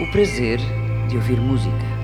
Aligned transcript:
o 0.00 0.06
prazer 0.06 0.60
de 1.08 1.16
ouvir 1.16 1.40
música. 1.40 1.97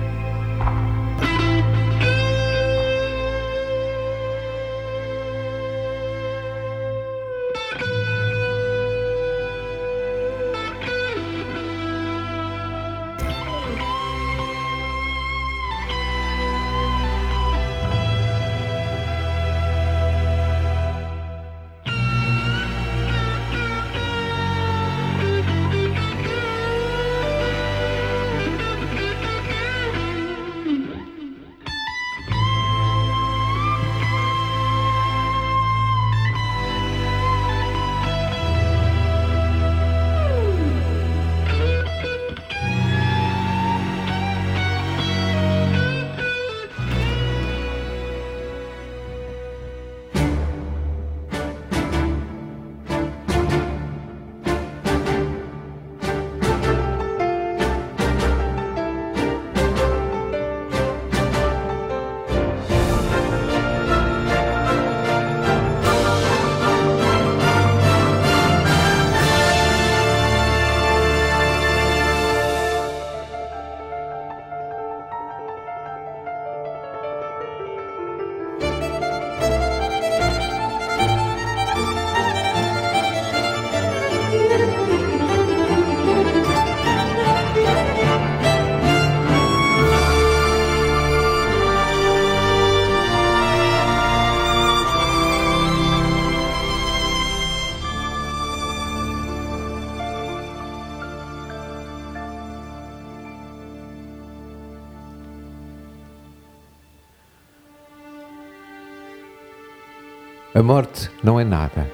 A 110.55 110.63
morte 110.63 111.11
não 111.21 111.37
é 111.37 111.43
nada. 111.43 111.85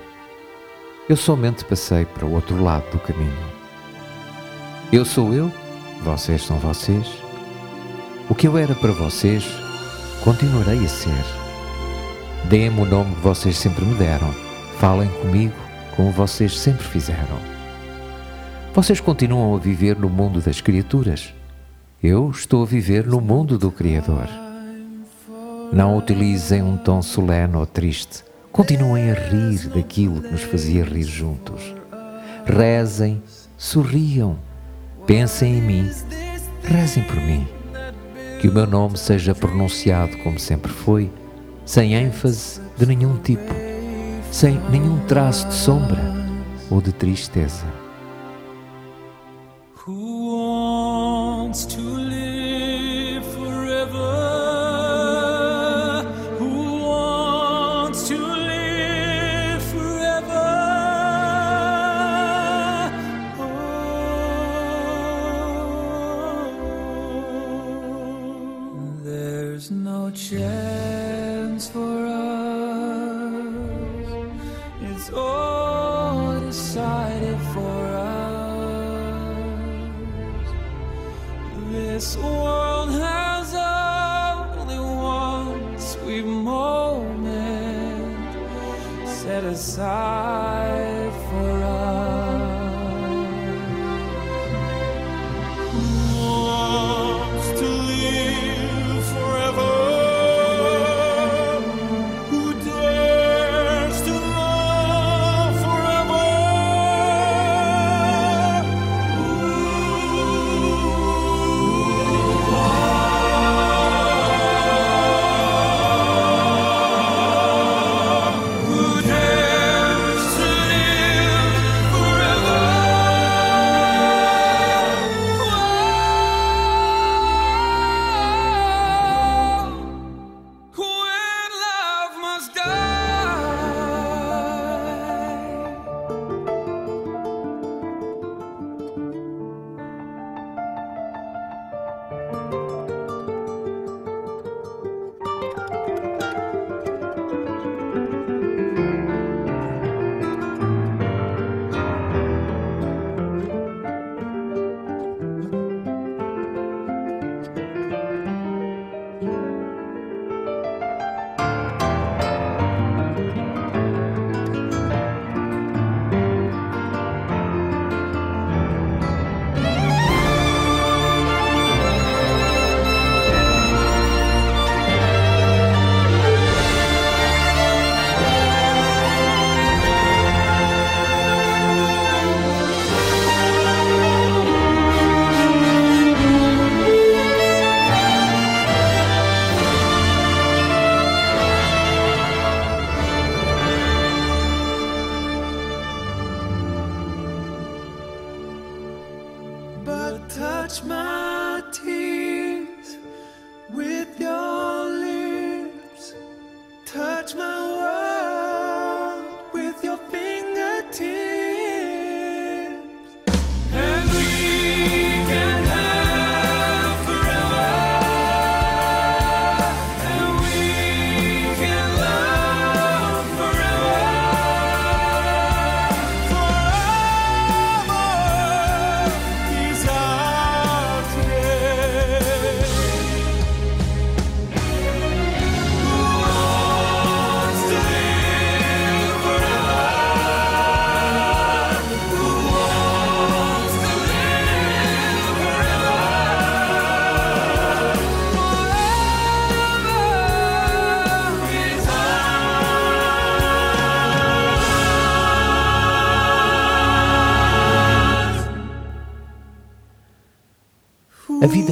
Eu 1.09 1.17
somente 1.17 1.65
passei 1.65 2.05
para 2.05 2.27
o 2.27 2.31
outro 2.31 2.61
lado 2.61 2.87
do 2.91 2.99
caminho. 2.99 3.33
Eu 4.93 5.03
sou 5.03 5.33
eu, 5.33 5.51
vocês 6.03 6.43
são 6.43 6.59
vocês. 6.59 7.07
O 8.29 8.35
que 8.35 8.47
eu 8.47 8.55
era 8.59 8.75
para 8.75 8.91
vocês, 8.91 9.43
continuarei 10.23 10.77
a 10.77 10.87
ser. 10.87 11.25
Deem-me 12.49 12.81
o 12.81 12.85
nome 12.85 13.15
que 13.15 13.21
vocês 13.21 13.57
sempre 13.57 13.83
me 13.83 13.95
deram. 13.95 14.31
Falem 14.77 15.09
comigo 15.09 15.55
como 15.95 16.11
vocês 16.11 16.55
sempre 16.55 16.85
fizeram. 16.85 17.39
Vocês 18.75 19.01
continuam 19.01 19.55
a 19.55 19.59
viver 19.59 19.97
no 19.97 20.07
mundo 20.07 20.39
das 20.39 20.61
criaturas. 20.61 21.33
Eu 22.01 22.29
estou 22.29 22.61
a 22.61 22.67
viver 22.67 23.07
no 23.07 23.19
mundo 23.19 23.57
do 23.57 23.71
Criador. 23.71 24.29
Não 25.73 25.97
utilizem 25.97 26.61
um 26.61 26.77
tom 26.77 27.01
solene 27.01 27.55
ou 27.55 27.65
triste 27.65 28.29
Continuem 28.51 29.09
a 29.09 29.13
rir 29.13 29.69
daquilo 29.69 30.21
que 30.21 30.29
nos 30.29 30.41
fazia 30.43 30.83
rir 30.83 31.03
juntos. 31.03 31.73
Rezem, 32.45 33.23
sorriam, 33.57 34.37
pensem 35.07 35.57
em 35.57 35.61
mim, 35.61 35.91
rezem 36.61 37.01
por 37.03 37.15
mim. 37.15 37.47
Que 38.41 38.49
o 38.49 38.53
meu 38.53 38.67
nome 38.67 38.97
seja 38.97 39.33
pronunciado 39.33 40.17
como 40.17 40.37
sempre 40.37 40.69
foi, 40.69 41.09
sem 41.65 41.93
ênfase 41.93 42.59
de 42.77 42.85
nenhum 42.85 43.17
tipo, 43.19 43.53
sem 44.31 44.59
nenhum 44.69 44.99
traço 45.05 45.47
de 45.47 45.53
sombra 45.53 46.01
ou 46.69 46.81
de 46.81 46.91
tristeza. 46.91 47.80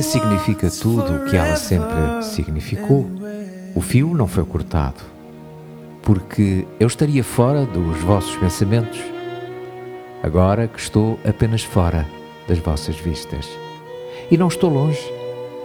Significa 0.01 0.69
tudo 0.71 1.15
o 1.15 1.25
que 1.25 1.35
ela 1.35 1.55
sempre 1.55 2.23
significou. 2.23 3.09
O 3.75 3.81
fio 3.81 4.13
não 4.13 4.27
foi 4.27 4.43
cortado, 4.43 5.01
porque 6.01 6.65
eu 6.79 6.87
estaria 6.87 7.23
fora 7.23 7.65
dos 7.65 7.97
vossos 8.01 8.35
pensamentos, 8.37 8.99
agora 10.23 10.67
que 10.67 10.79
estou 10.79 11.19
apenas 11.27 11.63
fora 11.63 12.07
das 12.47 12.57
vossas 12.59 12.95
vistas. 12.95 13.47
E 14.31 14.37
não 14.37 14.47
estou 14.47 14.71
longe, 14.71 15.01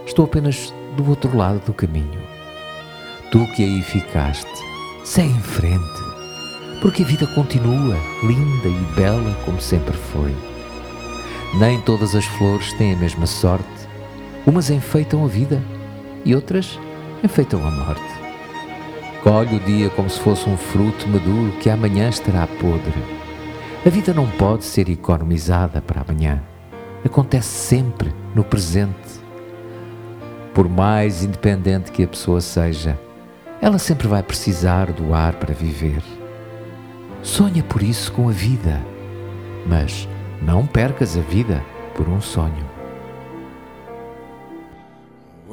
estou 0.06 0.24
apenas 0.26 0.72
do 0.96 1.08
outro 1.08 1.34
lado 1.36 1.64
do 1.64 1.72
caminho. 1.72 2.20
Tu 3.30 3.46
que 3.54 3.64
aí 3.64 3.82
ficaste, 3.82 4.46
segue 5.04 5.32
em 5.32 5.40
frente, 5.40 6.02
porque 6.82 7.02
a 7.02 7.06
vida 7.06 7.26
continua 7.28 7.96
linda 8.22 8.68
e 8.68 8.94
bela 8.94 9.34
como 9.44 9.60
sempre 9.60 9.96
foi. 9.96 10.34
Nem 11.58 11.80
todas 11.80 12.14
as 12.14 12.24
flores 12.24 12.72
têm 12.74 12.92
a 12.92 12.96
mesma 12.96 13.26
sorte 13.26 13.83
Umas 14.46 14.68
enfeitam 14.68 15.24
a 15.24 15.28
vida 15.28 15.62
e 16.24 16.34
outras 16.34 16.78
enfeitam 17.22 17.66
a 17.66 17.70
morte. 17.70 18.02
Colhe 19.22 19.56
o 19.56 19.60
dia 19.60 19.88
como 19.88 20.10
se 20.10 20.20
fosse 20.20 20.48
um 20.50 20.56
fruto 20.56 21.08
maduro 21.08 21.52
que 21.60 21.70
amanhã 21.70 22.10
estará 22.10 22.46
podre. 22.46 23.02
A 23.86 23.88
vida 23.88 24.12
não 24.12 24.28
pode 24.32 24.64
ser 24.64 24.90
economizada 24.90 25.80
para 25.80 26.02
amanhã. 26.02 26.42
Acontece 27.02 27.48
sempre 27.48 28.12
no 28.34 28.44
presente. 28.44 29.24
Por 30.52 30.68
mais 30.68 31.24
independente 31.24 31.90
que 31.90 32.02
a 32.02 32.08
pessoa 32.08 32.42
seja, 32.42 32.98
ela 33.62 33.78
sempre 33.78 34.06
vai 34.06 34.22
precisar 34.22 34.92
do 34.92 35.14
ar 35.14 35.34
para 35.34 35.54
viver. 35.54 36.02
Sonha 37.22 37.62
por 37.62 37.82
isso 37.82 38.12
com 38.12 38.28
a 38.28 38.32
vida, 38.32 38.78
mas 39.66 40.06
não 40.42 40.66
percas 40.66 41.16
a 41.16 41.22
vida 41.22 41.64
por 41.94 42.06
um 42.06 42.20
sonho. 42.20 42.73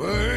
Word. 0.01 0.30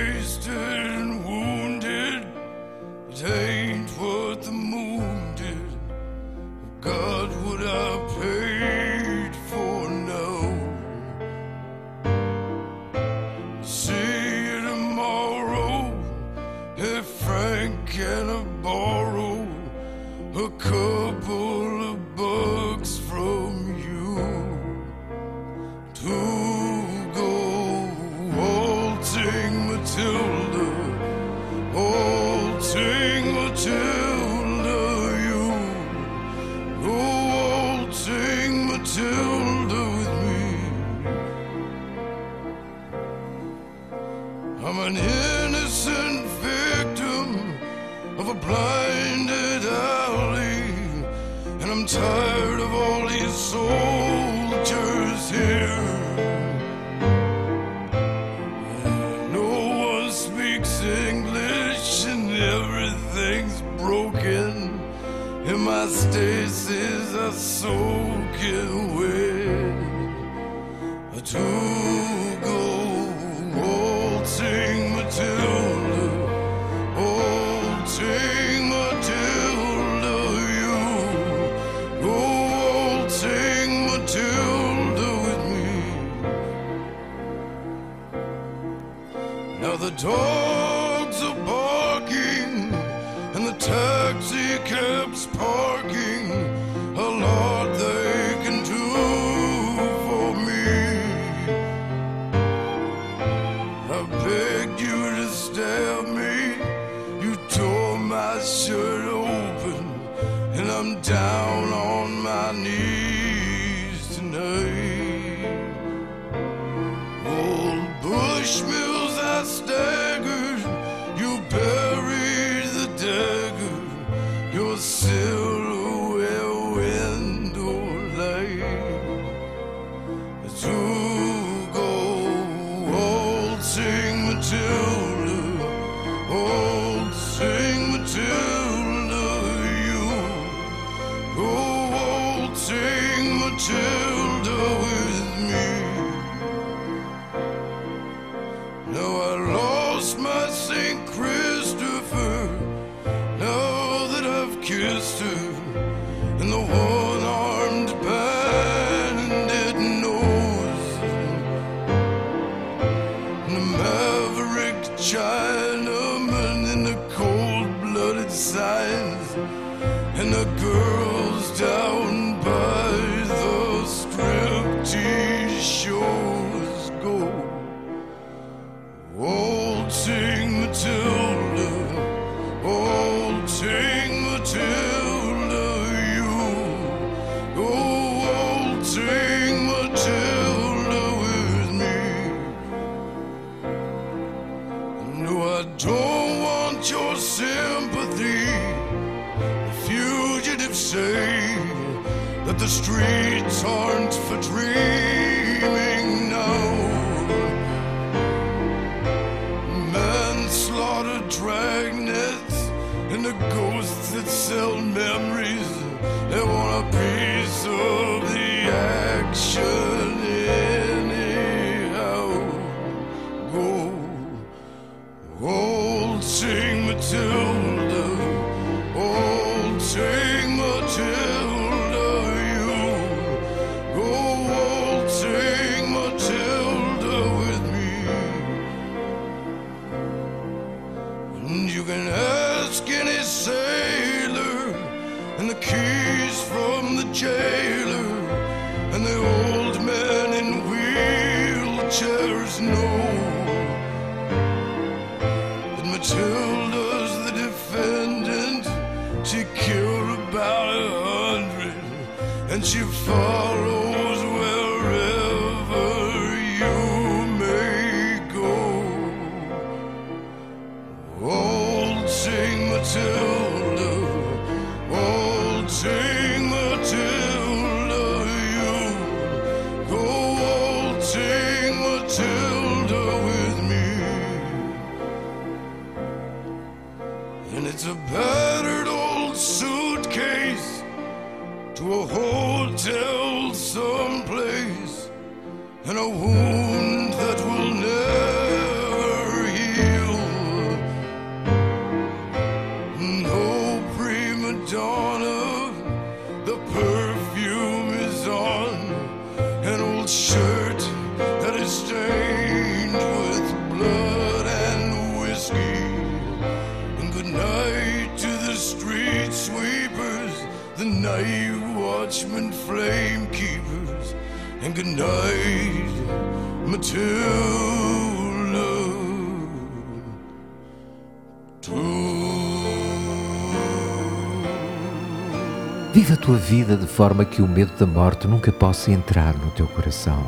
Vida 336.45 336.77
de 336.77 336.87
forma 336.87 337.25
que 337.25 337.41
o 337.41 337.49
medo 337.49 337.73
da 337.79 337.87
morte 337.87 338.29
nunca 338.29 338.53
possa 338.53 338.91
entrar 338.91 339.35
no 339.39 339.51
teu 339.53 339.67
coração. 339.67 340.23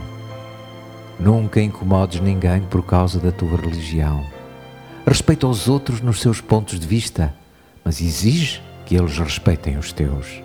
Nunca 1.20 1.60
incomodes 1.60 2.20
ninguém 2.20 2.62
por 2.62 2.82
causa 2.82 3.20
da 3.20 3.30
tua 3.30 3.58
religião. 3.58 4.24
Respeita 5.06 5.46
os 5.46 5.68
outros 5.68 6.00
nos 6.00 6.22
seus 6.22 6.40
pontos 6.40 6.80
de 6.80 6.86
vista, 6.86 7.34
mas 7.84 8.00
exige 8.00 8.62
que 8.86 8.96
eles 8.96 9.18
respeitem 9.18 9.76
os 9.76 9.92
teus. 9.92 10.42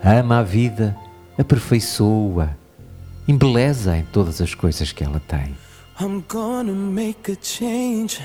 Ama 0.00 0.38
a 0.38 0.42
vida, 0.44 0.96
aperfeiçoa, 1.36 2.56
embeleza 3.26 3.96
em 3.96 4.04
todas 4.04 4.40
as 4.40 4.54
coisas 4.54 4.92
que 4.92 5.02
ela 5.02 5.20
tem. 5.26 5.56
I'm 6.00 6.22
gonna 6.28 6.72
make 6.72 7.32
a 7.32 7.36
change 7.42 8.20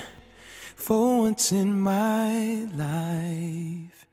for 0.75 1.25
once 1.25 1.51
in 1.51 1.73
my 1.73 2.67
life. 2.75 4.12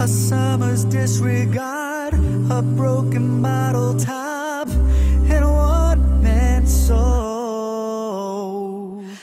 A 0.00 0.08
summer's 0.08 0.84
disregard, 0.84 2.14
a 2.50 2.62
broken 2.62 3.40
bottle 3.40 3.94
top, 3.94 4.68
and 4.68 5.44
one 5.44 6.22
man 6.22 6.66
soul. 6.66 7.04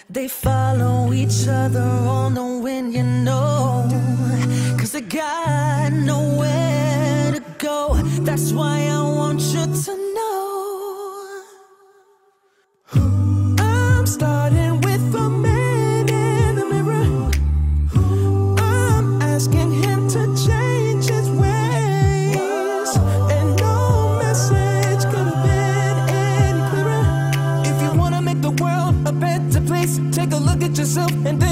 They 0.10 0.28
follow 0.28 1.12
each 1.14 1.48
other 1.48 1.82
on 1.82 2.34
the 2.36 2.60
wind, 2.64 2.94
you 2.94 3.04
know, 3.04 3.90
cause 4.80 4.92
they 4.94 5.02
got 5.02 5.92
nowhere 5.94 7.34
to 7.34 7.44
go. 7.58 7.96
That's 8.22 8.54
why 8.54 8.88
I 8.88 9.02
want 9.04 9.42
you 9.42 9.66
to 9.66 9.72
respeito 9.92 10.11
yourself 30.82 31.12
and 31.28 31.40
then 31.40 31.51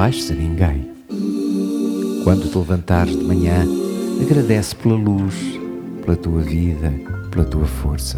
rebaixes 0.00 0.30
a 0.30 0.34
ninguém. 0.34 0.90
Quando 2.24 2.48
te 2.50 2.56
levantares 2.56 3.14
de 3.14 3.22
manhã, 3.22 3.66
agradece 4.18 4.74
pela 4.74 4.94
luz, 4.94 5.34
pela 6.02 6.16
tua 6.16 6.40
vida, 6.40 6.90
pela 7.30 7.44
tua 7.44 7.66
força. 7.66 8.16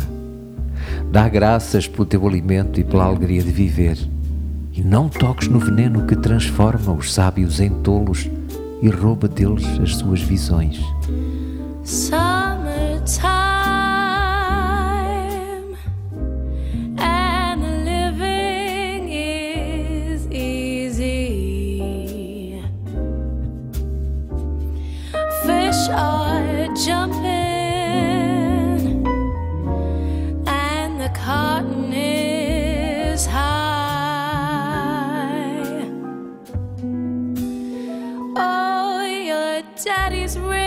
Dá 1.10 1.28
graças 1.28 1.88
pelo 1.88 2.06
teu 2.06 2.24
alimento 2.24 2.78
e 2.78 2.84
pela 2.84 3.06
alegria 3.06 3.42
de 3.42 3.50
viver. 3.50 3.98
E 4.72 4.80
não 4.80 5.08
toques 5.08 5.48
no 5.48 5.58
veneno 5.58 6.06
que 6.06 6.14
transforma 6.14 6.92
os 6.92 7.12
sábios 7.12 7.58
em 7.58 7.70
tolos 7.82 8.30
e 8.80 8.88
rouba 8.88 9.26
deles 9.26 9.66
as 9.82 9.96
suas 9.96 10.20
visões. 10.20 10.80
We. 40.22 40.61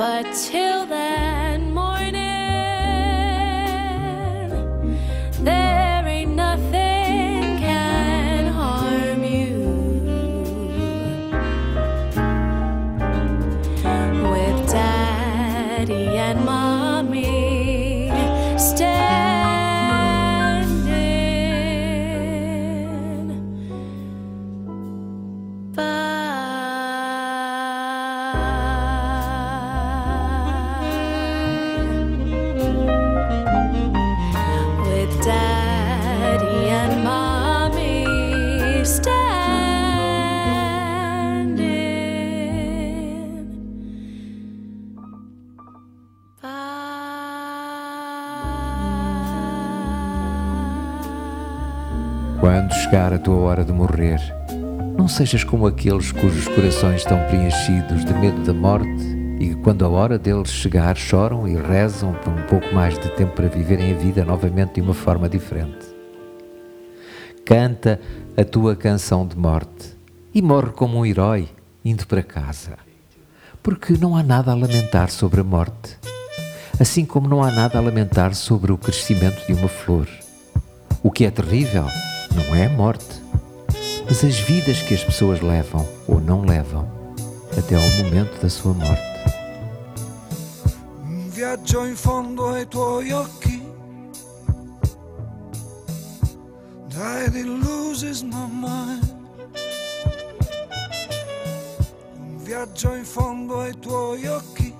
But 0.00 0.32
till 0.32 0.86
then. 0.86 0.99
Tua 53.30 53.38
hora 53.42 53.64
de 53.64 53.72
morrer, 53.72 54.20
não 54.98 55.06
sejas 55.06 55.44
como 55.44 55.64
aqueles 55.64 56.10
cujos 56.10 56.48
corações 56.48 57.02
estão 57.02 57.16
preenchidos 57.28 58.04
de 58.04 58.12
medo 58.14 58.42
da 58.42 58.52
morte 58.52 59.04
e 59.38 59.50
que, 59.50 59.54
quando 59.54 59.84
a 59.84 59.88
hora 59.88 60.18
deles 60.18 60.50
chegar, 60.50 60.96
choram 60.96 61.46
e 61.46 61.54
rezam 61.54 62.12
por 62.12 62.32
um 62.32 62.42
pouco 62.48 62.74
mais 62.74 62.98
de 62.98 63.08
tempo 63.10 63.36
para 63.36 63.46
viverem 63.46 63.92
a 63.92 63.96
vida 63.96 64.24
novamente 64.24 64.74
de 64.74 64.80
uma 64.80 64.94
forma 64.94 65.28
diferente. 65.28 65.78
Canta 67.44 68.00
a 68.36 68.42
tua 68.42 68.74
canção 68.74 69.24
de 69.24 69.38
morte 69.38 69.96
e 70.34 70.42
morre 70.42 70.72
como 70.72 70.98
um 70.98 71.06
herói, 71.06 71.48
indo 71.84 72.04
para 72.08 72.24
casa. 72.24 72.78
Porque 73.62 73.92
não 73.92 74.16
há 74.16 74.24
nada 74.24 74.50
a 74.50 74.56
lamentar 74.56 75.08
sobre 75.08 75.40
a 75.40 75.44
morte, 75.44 75.96
assim 76.80 77.04
como 77.04 77.28
não 77.28 77.44
há 77.44 77.52
nada 77.52 77.78
a 77.78 77.80
lamentar 77.80 78.34
sobre 78.34 78.72
o 78.72 78.76
crescimento 78.76 79.46
de 79.46 79.52
uma 79.52 79.68
flor. 79.68 80.08
O 81.00 81.12
que 81.12 81.24
é 81.24 81.30
terrível 81.30 81.84
não 82.34 82.54
é 82.54 82.66
a 82.66 82.70
morte, 82.70 83.22
mas 84.04 84.24
as 84.24 84.38
vidas 84.38 84.82
que 84.82 84.94
as 84.94 85.04
pessoas 85.04 85.40
levam 85.40 85.86
ou 86.06 86.20
não 86.20 86.44
levam 86.44 86.88
até 87.56 87.76
ao 87.76 88.04
momento 88.04 88.40
da 88.40 88.48
sua 88.48 88.72
morte. 88.72 89.10
Un 91.04 91.30
viaggio 91.30 91.86
in 91.86 91.94
fondo 91.94 92.46
ai 92.48 92.66
tuoi 92.66 93.12
occhi, 93.12 93.62
it 97.34 97.46
loses 97.46 98.22
my 98.22 98.46
mind. 98.46 99.14
Un 102.18 102.38
viaggio 102.44 102.94
in 102.94 103.04
fondo 103.04 103.60
ai 103.60 103.78
tuoi 103.78 104.26
occhi, 104.26 104.74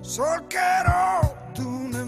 solcherò 0.00 1.20
tu 1.52 1.68
ne 1.68 2.04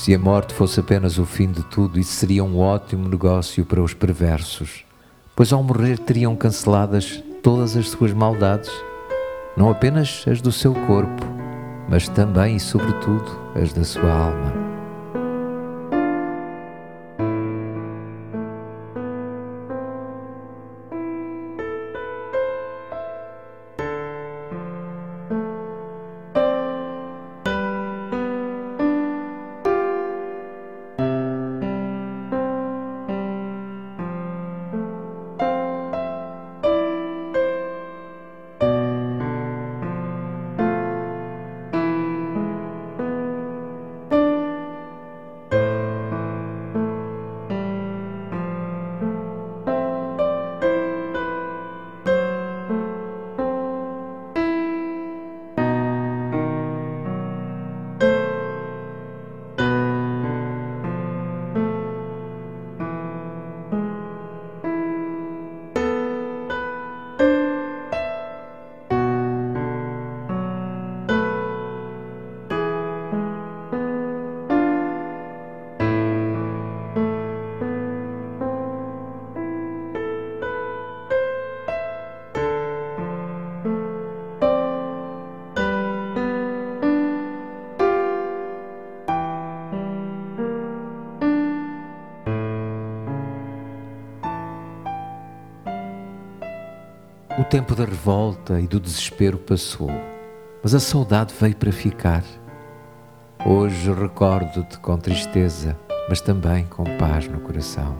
Se 0.00 0.14
a 0.14 0.18
morte 0.18 0.54
fosse 0.54 0.80
apenas 0.80 1.18
o 1.18 1.26
fim 1.26 1.50
de 1.52 1.62
tudo, 1.62 2.00
isso 2.00 2.12
seria 2.12 2.42
um 2.42 2.58
ótimo 2.58 3.06
negócio 3.06 3.66
para 3.66 3.82
os 3.82 3.92
perversos, 3.92 4.82
pois 5.36 5.52
ao 5.52 5.62
morrer 5.62 5.98
teriam 5.98 6.34
canceladas 6.34 7.22
todas 7.42 7.76
as 7.76 7.90
suas 7.90 8.14
maldades, 8.14 8.70
não 9.54 9.68
apenas 9.68 10.24
as 10.26 10.40
do 10.40 10.50
seu 10.50 10.72
corpo, 10.86 11.22
mas 11.86 12.08
também 12.08 12.56
e 12.56 12.60
sobretudo 12.60 13.30
as 13.54 13.74
da 13.74 13.84
sua 13.84 14.10
alma. 14.10 14.59
Tempo 97.50 97.74
da 97.74 97.84
revolta 97.84 98.60
e 98.60 98.66
do 98.68 98.78
desespero 98.78 99.36
passou, 99.36 99.90
mas 100.62 100.72
a 100.72 100.78
saudade 100.78 101.34
veio 101.40 101.56
para 101.56 101.72
ficar. 101.72 102.22
Hoje 103.44 103.92
recordo-te 103.92 104.78
com 104.78 104.96
tristeza, 104.96 105.76
mas 106.08 106.20
também 106.20 106.64
com 106.66 106.84
paz 106.96 107.26
no 107.26 107.40
coração. 107.40 107.96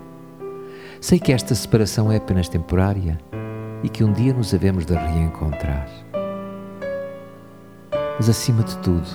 Sei 1.00 1.18
que 1.18 1.32
esta 1.32 1.52
separação 1.52 2.12
é 2.12 2.18
apenas 2.18 2.48
temporária 2.48 3.18
e 3.82 3.88
que 3.88 4.04
um 4.04 4.12
dia 4.12 4.32
nos 4.32 4.54
havemos 4.54 4.86
de 4.86 4.94
reencontrar. 4.94 5.88
Mas 8.18 8.28
acima 8.28 8.62
de 8.62 8.78
tudo, 8.78 9.08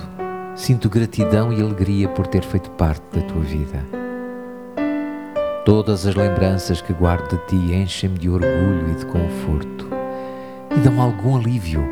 sinto 0.54 0.90
gratidão 0.90 1.50
e 1.50 1.62
alegria 1.62 2.10
por 2.10 2.26
ter 2.26 2.42
feito 2.42 2.68
parte 2.72 3.04
da 3.18 3.26
tua 3.26 3.40
vida. 3.40 3.82
Todas 5.64 6.04
as 6.04 6.14
lembranças 6.14 6.82
que 6.82 6.92
guardo 6.92 7.30
de 7.30 7.46
ti 7.46 7.74
enchem-me 7.74 8.18
de 8.18 8.28
orgulho 8.28 8.90
e 8.90 8.94
de 8.96 9.06
conforto 9.06 9.95
e 10.76 10.80
dão 10.80 11.00
algum 11.00 11.36
alívio 11.36 11.82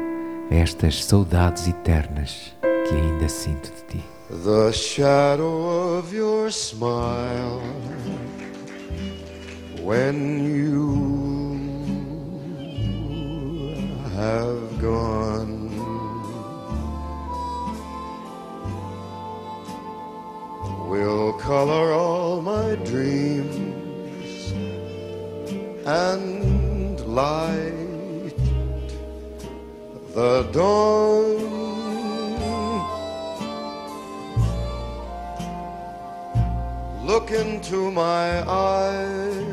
a 0.50 0.54
estas 0.54 1.04
saudades 1.04 1.66
eternas 1.66 2.54
que 2.86 2.94
ainda 2.94 3.28
sinto 3.28 3.70
de 3.70 3.82
ti. 3.84 4.04
The 4.30 4.72
shadow 4.72 5.98
of 5.98 6.14
your 6.14 6.50
smile 6.50 7.62
when 9.82 10.44
you 10.44 11.58
have 14.16 14.80
gone 14.80 15.70
will 20.88 21.32
color 21.34 21.92
all 21.92 22.42
my 22.42 22.76
dreams 22.84 24.52
and 25.86 27.00
light 27.06 27.73
the 30.14 30.48
dawn. 30.52 31.34
Look 37.04 37.32
into 37.32 37.90
my 37.90 38.48
eyes, 38.48 39.44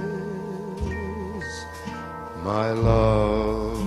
my 2.44 2.72
love, 2.72 3.78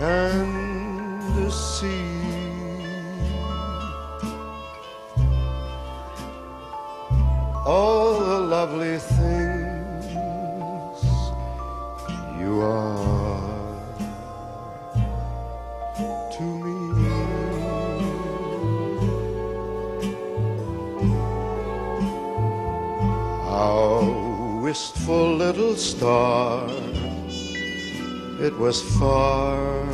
and 0.00 1.52
see 1.52 2.18
all 7.66 8.20
the 8.20 8.38
lovely 8.38 8.98
things 8.98 9.17
wistful 24.78 25.34
little 25.34 25.74
star, 25.74 26.64
it 28.40 28.54
was 28.64 28.80
far 28.96 29.84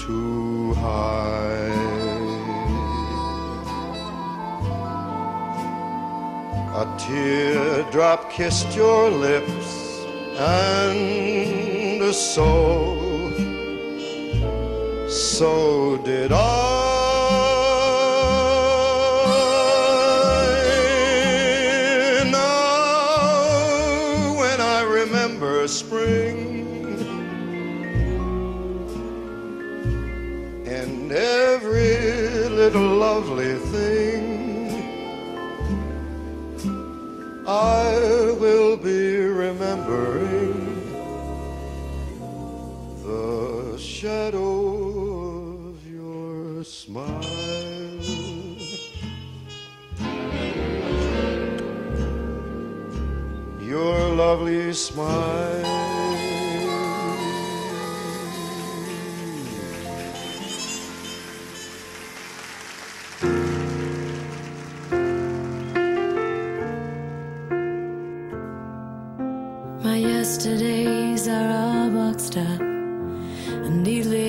too 0.00 0.72
high. 0.72 1.74
A 6.82 6.84
teardrop 6.98 8.30
kissed 8.30 8.74
your 8.74 9.10
lips, 9.10 9.70
and 10.38 12.14
so, 12.14 13.28
so 15.06 15.98
did 15.98 16.32
I. 16.32 16.63
little 32.64 32.94
a 32.94 33.00
lovely 33.08 33.54
thing? 33.72 34.24
I 37.46 38.32
will 38.40 38.78
be 38.78 39.16
remembering 39.26 40.80
the 43.04 43.76
shadow 43.76 44.48
of 45.68 45.86
your 45.86 46.64
smile. 46.64 47.20
Your 53.60 53.98
lovely 54.22 54.72
smile. 54.72 55.53
Yesterdays 70.24 71.28
are 71.28 71.50
all 71.50 71.90
boxed 71.90 72.38
up 72.38 72.58
and 72.58 73.84
deleted. 73.84 74.23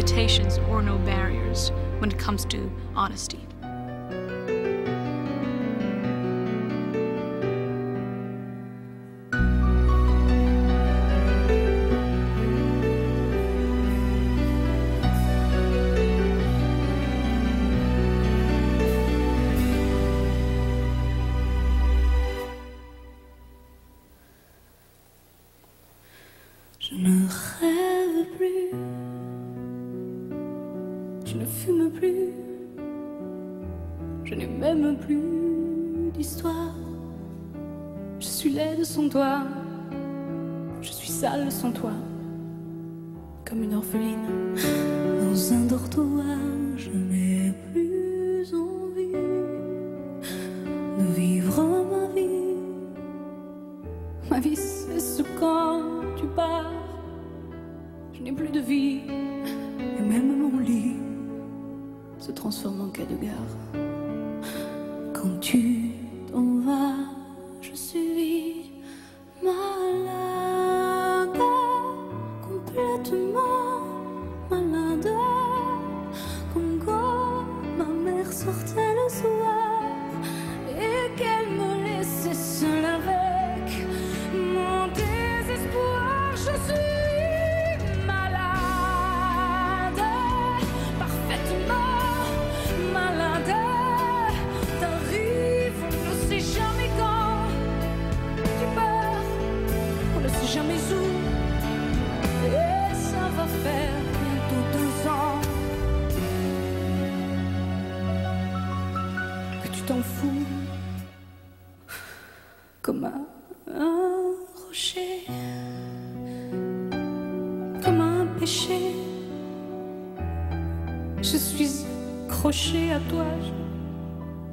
limitations 0.00 0.56
or 0.70 0.80
no 0.80 0.96
barriers 1.00 1.72
when 1.98 2.10
it 2.10 2.18
comes 2.18 2.46
to 2.46 2.72
honesty. 2.94 3.49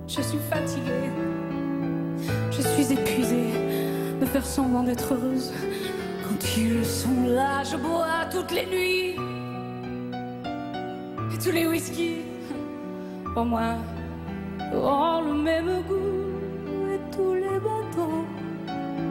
Je, 0.08 0.22
suis 0.22 0.38
fatiguée, 0.50 1.12
je 2.52 2.62
suis 2.62 2.93
épuisée 2.93 3.54
de 4.20 4.26
faire 4.26 4.45
semblant 4.45 4.84
d'être 4.84 5.14
heureuse. 5.14 5.52
Quand 6.24 6.58
ils 6.58 6.86
sont 6.86 7.28
là, 7.28 7.64
je 7.64 7.78
bois 7.78 8.26
toutes 8.32 8.52
les 8.52 8.66
nuits 8.66 9.16
et 11.34 11.38
tous 11.43 11.52
les 11.52 11.68
whisky. 11.68 12.18
Pour 13.34 13.45
moi, 13.45 13.76
auront 14.74 15.22
le 15.22 15.34
même 15.34 15.84
goût 15.88 16.93
et 16.93 17.16
tous 17.16 17.34
les 17.36 17.60
bateaux 17.60 18.26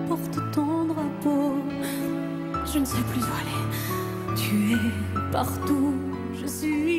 portent 0.08 0.52
ton 0.52 0.84
drapeau. 0.86 1.54
Je 2.72 2.78
ne 2.78 2.84
sais 2.84 3.02
plus 3.12 3.20
où 3.20 3.32
aller, 3.40 4.36
tu 4.36 4.72
es 4.72 5.30
partout, 5.30 5.94
je 6.40 6.46
suis 6.46 6.95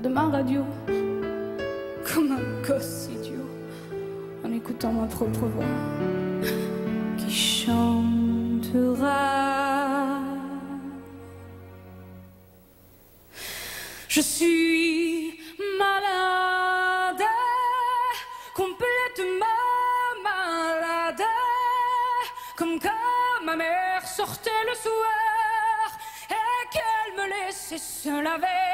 de 0.00 0.08
ma 0.08 0.28
radio, 0.28 0.62
comme 2.06 2.32
un 2.32 2.62
gosse 2.66 3.08
idiot, 3.10 3.48
en 4.44 4.52
écoutant 4.52 4.92
ma 4.92 5.06
propre 5.06 5.46
voix 5.46 5.64
qui 7.16 7.30
chantera. 7.32 7.80
Je 14.08 14.20
suis 14.20 15.40
malade, 15.78 17.24
complètement 18.54 19.46
malade, 20.22 21.24
comme 22.58 22.78
quand 22.78 23.44
ma 23.46 23.56
mère 23.56 24.06
sortait 24.06 24.50
le 24.68 24.74
soir 24.76 25.98
et 26.30 26.68
qu'elle 26.70 27.14
me 27.16 27.24
laissait 27.46 27.78
seule 27.78 28.26
avec 28.26 28.65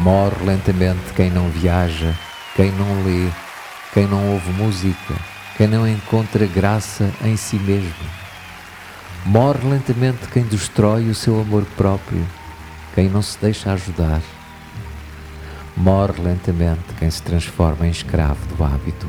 Morre 0.00 0.46
lentamente 0.46 1.12
quem 1.14 1.28
não 1.28 1.50
viaja, 1.50 2.14
quem 2.56 2.72
não 2.72 3.04
lê, 3.04 3.28
quem 3.92 4.06
não 4.06 4.32
ouve 4.32 4.50
música, 4.52 5.14
quem 5.58 5.66
não 5.66 5.86
encontra 5.86 6.46
graça 6.46 7.10
em 7.22 7.36
si 7.36 7.56
mesmo. 7.56 7.92
Morre 9.26 9.68
lentamente 9.68 10.26
quem 10.32 10.42
destrói 10.44 11.10
o 11.10 11.14
seu 11.14 11.38
amor 11.38 11.66
próprio, 11.76 12.26
quem 12.94 13.10
não 13.10 13.20
se 13.20 13.38
deixa 13.42 13.74
ajudar. 13.74 14.22
Morre 15.76 16.22
lentamente 16.22 16.94
quem 16.98 17.10
se 17.10 17.22
transforma 17.22 17.86
em 17.86 17.90
escravo 17.90 18.40
do 18.56 18.64
hábito, 18.64 19.06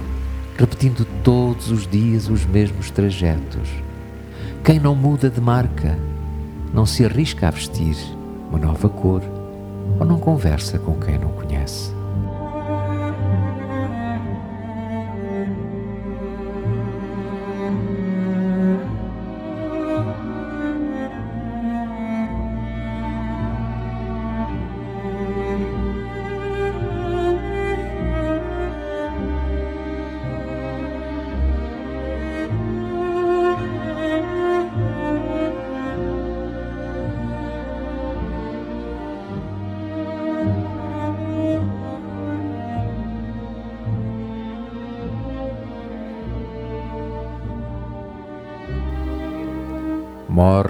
repetindo 0.58 1.08
todos 1.24 1.72
os 1.72 1.88
dias 1.88 2.28
os 2.28 2.46
mesmos 2.46 2.92
trajetos. 2.92 3.70
Quem 4.62 4.78
não 4.78 4.94
muda 4.94 5.30
de 5.30 5.39
marca, 5.39 5.98
não 6.74 6.86
se 6.86 7.06
arrisca 7.06 7.48
a 7.48 7.52
vestir 7.52 7.96
uma 8.50 8.60
nova 8.60 8.89
cor 8.89 9.22
ou 10.02 10.08
não 10.08 10.20
conversa 10.20 10.80
com 10.80 10.99
quem 10.99 11.20
não 11.20 11.30
conhece. 11.30 12.01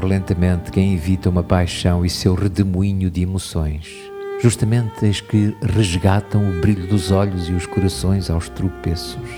Morre 0.01 0.15
lentamente 0.15 0.71
quem 0.71 0.95
evita 0.95 1.29
uma 1.29 1.43
paixão 1.43 2.03
e 2.03 2.09
seu 2.09 2.33
redemoinho 2.33 3.11
de 3.11 3.21
emoções, 3.21 3.87
justamente 4.41 5.05
as 5.05 5.21
que 5.21 5.55
resgatam 5.61 6.41
o 6.41 6.59
brilho 6.59 6.87
dos 6.87 7.11
olhos 7.11 7.47
e 7.47 7.51
os 7.51 7.67
corações 7.67 8.27
aos 8.27 8.49
tropeços. 8.49 9.29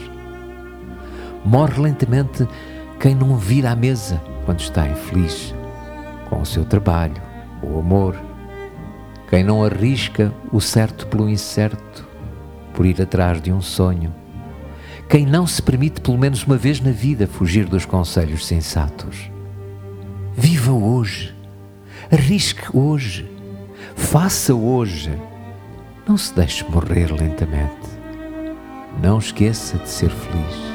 Morre 1.43 1.81
lentamente 1.81 2.47
quem 2.97 3.13
não 3.13 3.35
vira 3.35 3.71
à 3.71 3.75
mesa 3.75 4.23
quando 4.45 4.61
está 4.61 4.87
infeliz 4.87 5.53
com 6.29 6.39
o 6.39 6.45
seu 6.45 6.63
trabalho, 6.63 7.21
o 7.61 7.77
amor. 7.77 8.15
Quem 9.29 9.43
não 9.43 9.65
arrisca 9.65 10.33
o 10.49 10.61
certo 10.61 11.07
pelo 11.07 11.27
incerto, 11.29 12.07
por 12.73 12.85
ir 12.85 13.01
atrás 13.01 13.41
de 13.41 13.51
um 13.51 13.61
sonho. 13.61 14.15
Quem 15.09 15.25
não 15.25 15.45
se 15.45 15.61
permite, 15.61 15.99
pelo 15.99 16.17
menos 16.17 16.45
uma 16.45 16.55
vez 16.55 16.79
na 16.79 16.91
vida, 16.91 17.27
fugir 17.27 17.65
dos 17.65 17.85
conselhos 17.85 18.45
sensatos. 18.45 19.32
Viva 20.35 20.71
hoje, 20.71 21.35
arrisque 22.11 22.65
hoje, 22.75 23.29
faça 23.95 24.53
hoje. 24.53 25.11
Não 26.07 26.17
se 26.17 26.33
deixe 26.33 26.65
morrer 26.69 27.11
lentamente. 27.11 27.87
Não 29.01 29.19
esqueça 29.19 29.77
de 29.77 29.89
ser 29.89 30.09
feliz. 30.09 30.72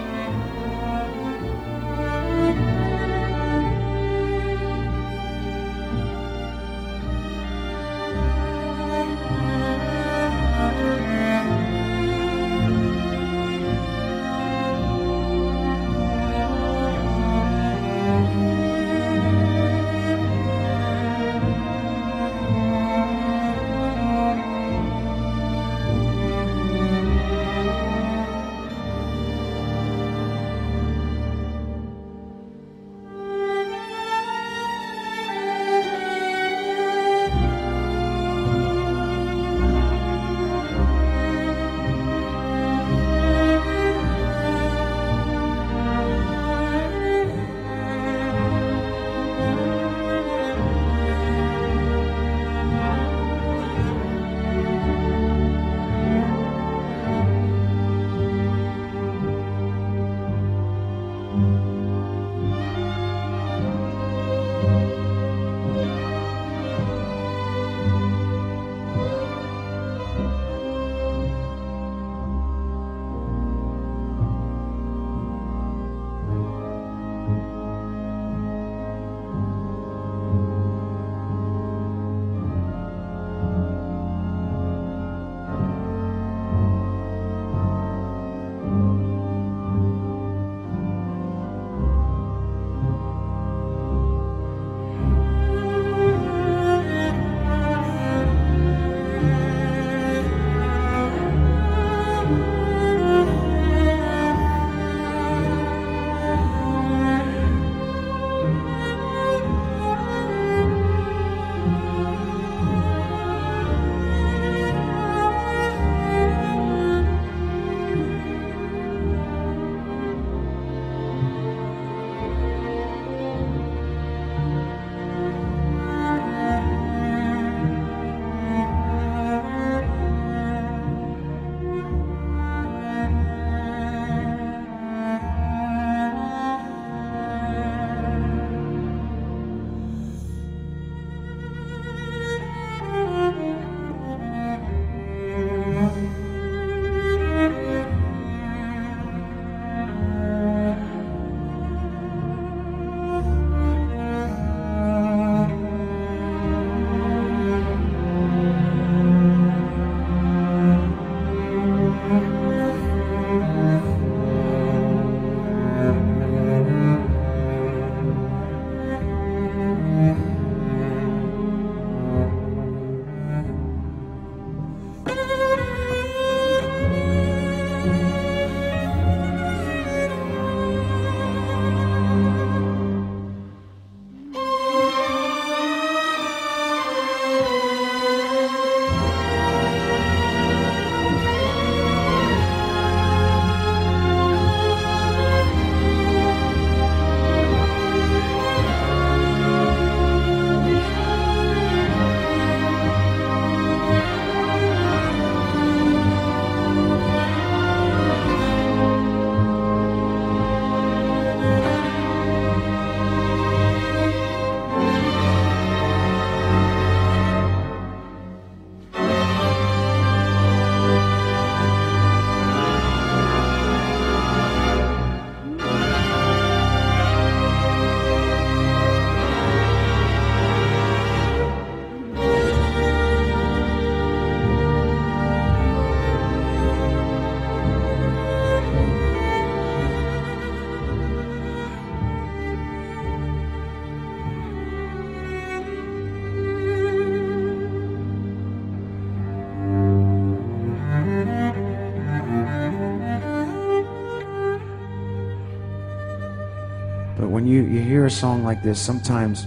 You, 257.49 257.63
you 257.63 257.81
hear 257.81 258.05
a 258.05 258.11
song 258.11 258.45
like 258.45 258.63
this, 258.63 258.79
sometimes 258.79 259.47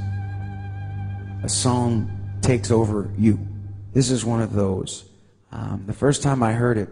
a 1.43 1.49
song 1.49 2.09
takes 2.41 2.71
over 2.71 3.11
you. 3.15 3.39
This 3.93 4.09
is 4.09 4.25
one 4.25 4.41
of 4.41 4.53
those. 4.53 5.05
Um, 5.51 5.83
the 5.85 5.93
first 5.93 6.23
time 6.23 6.41
I 6.41 6.53
heard 6.53 6.79
it, 6.79 6.89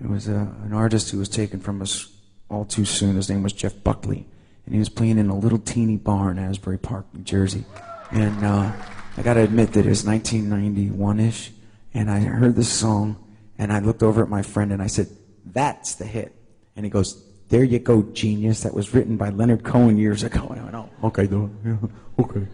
it 0.00 0.08
was 0.08 0.26
a, 0.26 0.52
an 0.64 0.72
artist 0.72 1.10
who 1.10 1.18
was 1.18 1.28
taken 1.28 1.60
from 1.60 1.80
us 1.80 2.12
all 2.48 2.64
too 2.64 2.84
soon. 2.84 3.14
His 3.14 3.30
name 3.30 3.44
was 3.44 3.52
Jeff 3.52 3.74
Buckley, 3.84 4.26
and 4.66 4.74
he 4.74 4.80
was 4.80 4.88
playing 4.88 5.18
in 5.18 5.28
a 5.28 5.38
little 5.38 5.58
teeny 5.58 5.96
bar 5.96 6.32
in 6.32 6.38
Asbury 6.38 6.78
Park, 6.78 7.06
New 7.14 7.22
Jersey. 7.22 7.64
And 8.10 8.44
uh, 8.44 8.72
I 9.16 9.22
got 9.22 9.34
to 9.34 9.42
admit 9.42 9.74
that 9.74 9.86
it 9.86 9.88
was 9.88 10.02
1991-ish, 10.02 11.52
and 11.94 12.10
I 12.10 12.20
heard 12.20 12.56
this 12.56 12.72
song, 12.72 13.24
and 13.56 13.72
I 13.72 13.78
looked 13.78 14.02
over 14.02 14.20
at 14.20 14.28
my 14.28 14.42
friend 14.42 14.72
and 14.72 14.82
I 14.82 14.88
said, 14.88 15.06
"That's 15.44 15.94
the 15.94 16.06
hit." 16.06 16.34
And 16.74 16.84
he 16.84 16.90
goes, 16.90 17.22
"There 17.50 17.62
you 17.64 17.78
go, 17.78 18.02
genius. 18.14 18.62
That 18.62 18.74
was 18.74 18.94
written 18.94 19.16
by 19.16 19.28
Leonard 19.30 19.62
Cohen 19.62 19.98
years 19.98 20.22
ago." 20.22 20.48
And 20.48 20.60
I 20.60 20.64
went, 20.64 20.74
"Oh, 20.74 21.08
okay, 21.08 21.26
dude. 21.26 21.50
Yeah, 21.64 21.76
okay." 22.18 22.46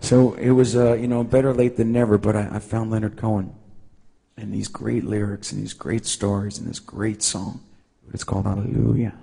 So 0.00 0.34
it 0.34 0.50
was, 0.50 0.76
uh, 0.76 0.94
you 0.94 1.08
know, 1.08 1.24
better 1.24 1.52
late 1.52 1.76
than 1.76 1.92
never. 1.92 2.18
But 2.18 2.36
I, 2.36 2.48
I 2.52 2.58
found 2.60 2.90
Leonard 2.90 3.16
Cohen 3.16 3.54
and 4.36 4.52
these 4.52 4.68
great 4.68 5.04
lyrics 5.04 5.52
and 5.52 5.60
these 5.60 5.72
great 5.72 6.06
stories 6.06 6.58
and 6.58 6.68
this 6.68 6.78
great 6.78 7.22
song. 7.22 7.60
It's 8.12 8.24
called 8.24 8.44
Hallelujah. 8.44 9.14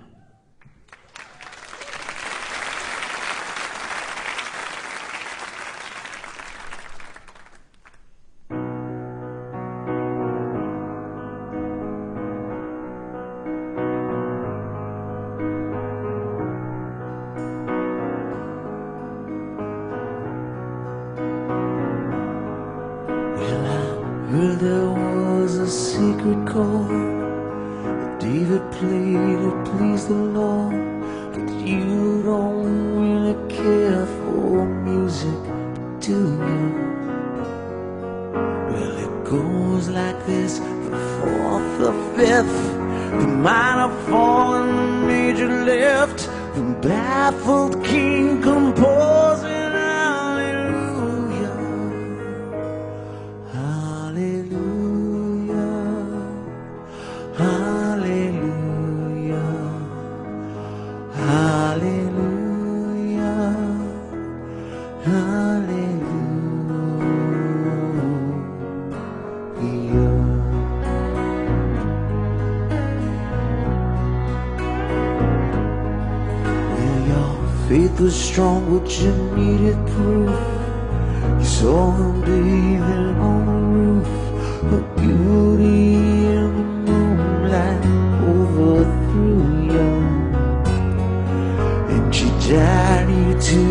Faith 77.70 78.00
was 78.00 78.16
strong, 78.20 78.60
but 78.68 78.90
you 79.00 79.12
needed 79.36 79.78
proof. 79.92 80.34
You 81.38 81.44
saw 81.44 81.92
him 81.92 82.20
bathing 82.22 83.14
on 83.30 83.46
the 83.46 83.58
roof, 83.78 84.10
her 84.70 84.84
beauty 84.98 85.94
in 86.34 86.50
the 86.84 86.90
moonlight 86.90 87.84
overthrew 88.34 89.44
you. 89.70 89.90
And 91.94 92.12
she 92.12 92.26
tied 92.48 93.08
you 93.08 93.30
to 93.50 93.62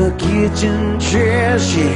a 0.00 0.10
kitchen 0.16 0.98
chair. 0.98 1.58
She 1.58 1.86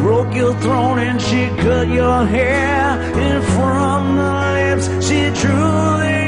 broke 0.00 0.32
your 0.32 0.54
throne 0.60 1.00
and 1.00 1.20
she 1.20 1.48
cut 1.64 1.88
your 1.88 2.24
hair. 2.24 3.00
And 3.26 3.42
from 3.54 4.00
the 4.14 4.32
lips 4.58 4.86
she 5.04 5.20
drew 5.40 5.98
the. 6.04 6.20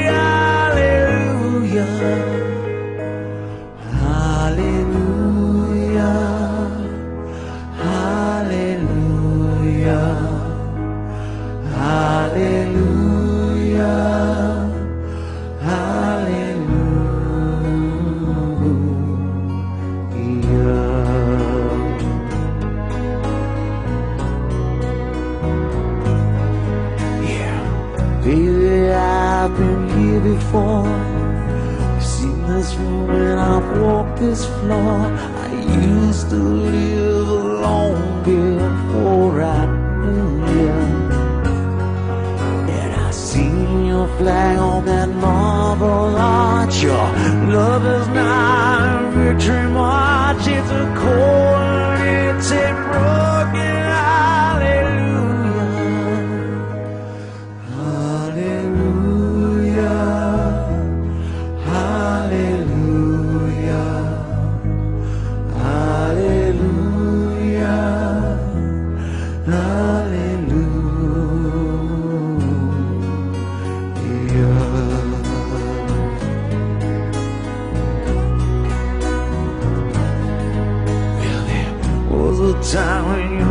Hallelujah. 0.75 2.42
Before. 30.53 31.99
Seen 31.99 32.47
this 32.47 32.75
room 32.75 33.09
and 33.09 33.39
I've 33.39 33.81
walked 33.81 34.19
this 34.19 34.45
floor. 34.45 34.99
I 35.45 35.49
used 35.87 36.29
to 36.29 36.35
live 36.35 37.27
alone 37.27 38.23
before 38.23 39.41
I 39.41 39.65
knew 40.03 40.31
you. 40.57 40.73
And 42.77 42.91
I 42.93 43.11
seen 43.11 43.85
your 43.85 44.07
flag 44.17 44.57
on 44.59 44.85
that 44.85 45.09
marble 45.09 46.15
arch. 46.17 46.83
Your 46.83 47.07
love 47.57 47.85
is 47.97 48.07
not 48.09 49.05
a 49.05 49.11
victory 49.11 49.67
march. 49.69 50.45
It's 50.47 50.69
a 50.69 50.85
cold, 51.01 51.42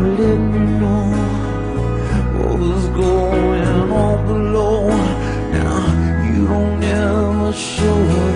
let 0.03 0.39
me 0.53 0.61
know 0.81 1.05
what 2.35 2.59
was 2.59 2.89
going 2.89 3.63
on 4.03 4.27
below. 4.27 4.89
Now 5.57 5.85
you 6.27 6.47
don't 6.47 6.83
ever 6.83 7.53
show 7.53 7.99
that 8.07 8.32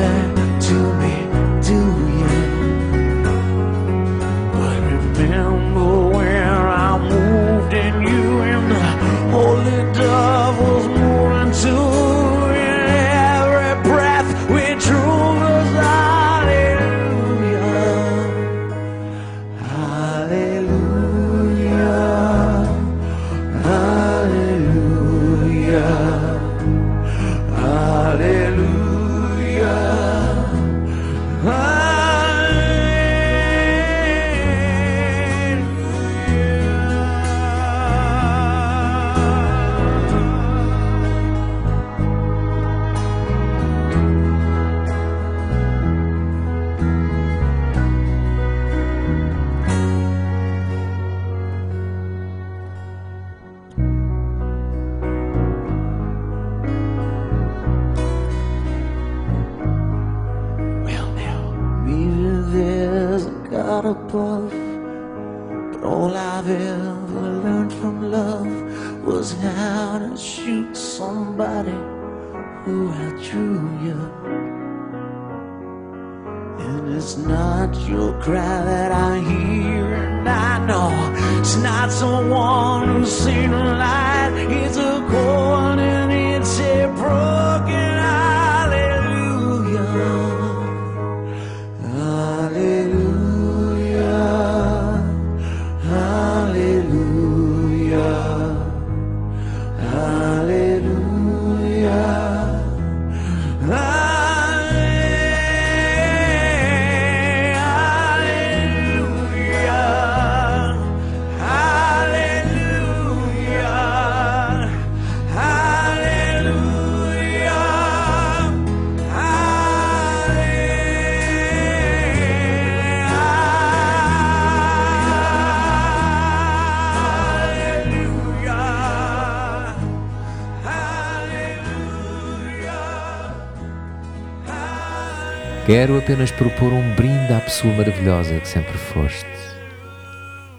Quero 135.87 135.99
apenas 135.99 136.33
propor 136.33 136.73
um 136.73 136.97
brinde 136.97 137.33
à 137.33 137.41
pessoa 137.41 137.73
maravilhosa 137.73 138.41
que 138.41 138.49
sempre 138.49 138.77
foste. 138.77 139.25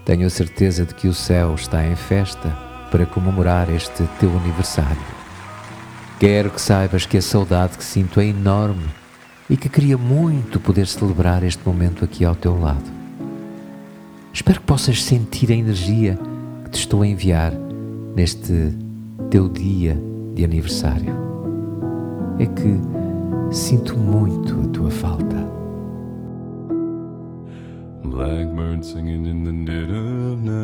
Tenho 0.02 0.26
a 0.26 0.30
certeza 0.30 0.86
de 0.86 0.94
que 0.94 1.06
o 1.06 1.12
céu 1.12 1.54
está 1.54 1.86
em 1.86 1.94
festa 1.94 2.48
para 2.90 3.04
comemorar 3.04 3.68
este 3.68 4.04
teu 4.18 4.34
aniversário. 4.38 4.96
Quero 6.18 6.50
que 6.50 6.58
saibas 6.58 7.04
que 7.04 7.18
a 7.18 7.20
saudade 7.20 7.76
que 7.76 7.84
sinto 7.84 8.18
é 8.20 8.24
enorme 8.24 8.86
e 9.50 9.56
que 9.58 9.68
queria 9.68 9.98
muito 9.98 10.58
poder 10.58 10.86
celebrar 10.86 11.44
este 11.44 11.62
momento 11.62 12.06
aqui 12.06 12.24
ao 12.24 12.34
teu 12.34 12.58
lado. 12.58 12.90
Espero 14.32 14.60
que 14.60 14.66
possas 14.66 15.04
sentir 15.04 15.52
a 15.52 15.54
energia 15.54 16.18
que 16.64 16.70
te 16.70 16.78
estou 16.78 17.02
a 17.02 17.06
enviar 17.06 17.52
neste 18.16 18.72
teu 19.28 19.46
dia 19.46 19.94
de 20.34 20.42
aniversário. 20.42 21.14
É 22.38 22.46
que 22.46 22.97
sinto 23.50 23.96
muito 23.96 24.60
a 24.60 24.68
tua 24.68 24.90
falta. 24.90 25.48
Blackbird 28.04 28.84
singing 28.84 29.26
in 29.26 29.44
the 29.44 29.52
dead 29.70 29.90
of 29.90 30.42
night. 30.42 30.58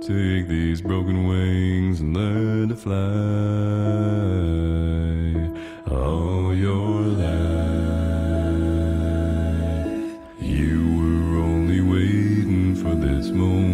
Take 0.00 0.48
these 0.48 0.82
broken 0.82 1.26
wings 1.26 2.00
and 2.00 2.14
learn 2.14 2.68
to 2.68 2.76
fly. 2.76 2.94
All 5.90 6.54
your 6.54 7.00
life, 7.00 7.34
you 10.40 10.82
were 10.98 11.38
only 11.40 11.80
waiting 11.80 12.74
for 12.76 12.94
this 12.94 13.30
moment 13.30 13.73